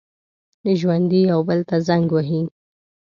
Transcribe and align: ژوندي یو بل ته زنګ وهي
ژوندي 0.79 1.21
یو 1.31 1.39
بل 1.49 1.59
ته 1.69 1.75
زنګ 1.87 2.07
وهي 2.13 2.41